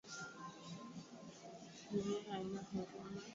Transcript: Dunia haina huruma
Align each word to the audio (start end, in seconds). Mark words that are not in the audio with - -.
Dunia 1.89 2.19
haina 2.31 2.65
huruma 2.71 3.21